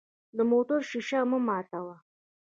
[0.37, 1.95] د موټر شیشه مه ماتوه.